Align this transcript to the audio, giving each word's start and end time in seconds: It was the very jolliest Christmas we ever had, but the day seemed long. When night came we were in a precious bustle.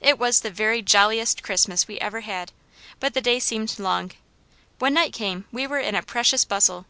It 0.00 0.16
was 0.16 0.42
the 0.42 0.50
very 0.52 0.80
jolliest 0.80 1.42
Christmas 1.42 1.88
we 1.88 1.98
ever 1.98 2.20
had, 2.20 2.52
but 3.00 3.14
the 3.14 3.20
day 3.20 3.40
seemed 3.40 3.76
long. 3.80 4.12
When 4.78 4.94
night 4.94 5.12
came 5.12 5.44
we 5.50 5.66
were 5.66 5.80
in 5.80 5.96
a 5.96 6.04
precious 6.04 6.44
bustle. 6.44 6.86